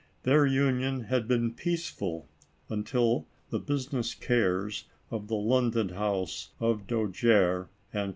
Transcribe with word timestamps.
Their 0.23 0.47
union 0.47 1.01
had 1.01 1.27
been 1.27 1.53
peaceful, 1.53 2.27
until 2.69 3.27
the 3.51 3.59
business 3.59 4.15
cares 4.15 4.85
of 5.11 5.27
the 5.27 5.35
London 5.35 5.89
house 5.89 6.53
of 6.59 6.87
Dojere 6.87 7.67
& 7.81 7.91
Co. 7.93 8.09